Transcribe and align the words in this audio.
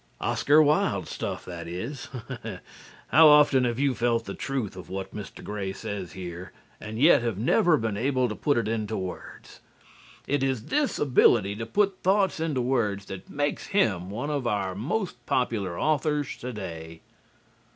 '"Oscar 0.19 0.63
Wilde 0.63 1.07
stuff, 1.07 1.45
that 1.45 1.67
is. 1.67 2.09
How 3.09 3.27
often 3.27 3.65
have 3.65 3.77
you 3.77 3.93
felt 3.93 4.25
the 4.25 4.33
truth 4.33 4.75
of 4.75 4.89
what 4.89 5.13
Mr. 5.13 5.43
Grey 5.43 5.73
says 5.73 6.13
here, 6.13 6.51
and 6.79 6.97
yet 6.97 7.21
have 7.21 7.37
never 7.37 7.77
been 7.77 7.95
able 7.97 8.27
to 8.27 8.33
put 8.35 8.57
it 8.57 8.67
into 8.67 8.97
words! 8.97 9.59
It 10.25 10.41
is 10.41 10.65
this 10.65 10.97
ability 10.97 11.55
to 11.57 11.67
put 11.67 12.01
thoughts 12.01 12.39
into 12.39 12.61
words 12.61 13.05
that 13.05 13.29
makes 13.29 13.67
him 13.77 14.09
one 14.09 14.31
of 14.31 14.47
our 14.47 14.73
most 14.73 15.23
popular 15.27 15.79
authors 15.79 16.35
today. 16.35 17.01